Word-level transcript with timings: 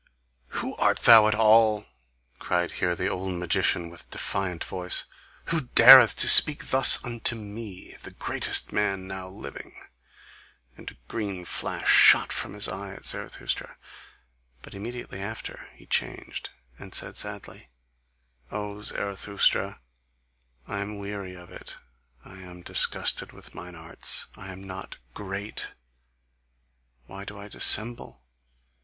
"Who 0.61 0.75
art 0.77 1.01
thou 1.01 1.27
at 1.27 1.35
all!" 1.35 1.85
cried 2.39 2.71
here 2.71 2.95
the 2.95 3.07
old 3.07 3.35
magician 3.35 3.87
with 3.91 4.09
defiant 4.09 4.63
voice, 4.63 5.05
"who 5.49 5.67
dareth 5.75 6.15
to 6.15 6.27
speak 6.27 6.69
thus 6.71 6.97
unto 7.03 7.35
ME, 7.35 7.95
the 8.01 8.09
greatest 8.09 8.71
man 8.73 9.05
now 9.05 9.29
living?" 9.29 9.75
and 10.75 10.89
a 10.89 10.97
green 11.07 11.45
flash 11.45 11.91
shot 11.91 12.31
from 12.33 12.55
his 12.55 12.67
eye 12.67 12.95
at 12.95 13.05
Zarathustra. 13.05 13.77
But 14.63 14.73
immediately 14.73 15.19
after 15.21 15.67
he 15.75 15.85
changed, 15.85 16.49
and 16.79 16.95
said 16.95 17.15
sadly: 17.15 17.69
"O 18.49 18.81
Zarathustra, 18.81 19.81
I 20.67 20.79
am 20.79 20.97
weary 20.97 21.35
of 21.35 21.51
it, 21.51 21.77
I 22.25 22.39
am 22.39 22.63
disgusted 22.63 23.33
with 23.33 23.53
mine 23.53 23.75
arts, 23.75 24.29
I 24.35 24.51
am 24.51 24.63
not 24.63 24.97
GREAT, 25.13 25.67
why 27.05 27.23
do 27.23 27.37
I 27.37 27.47
dissemble! 27.47 28.23